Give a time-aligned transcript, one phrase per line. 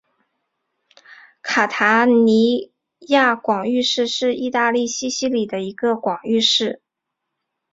[1.43, 6.81] 卡塔尼亚广域市是意大利西西里的一个广域市。